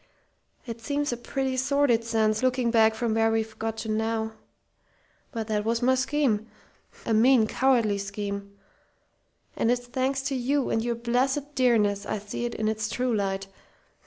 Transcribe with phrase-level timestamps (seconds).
[0.65, 4.31] It seems a pretty sordid sense, looking back from where we've got to now.
[5.31, 6.47] But that was my scheme.
[7.05, 8.57] A mean, cowardly scheme!
[9.55, 13.15] And it's thanks to you and your blessed dearness I see it in its true
[13.15, 13.45] light....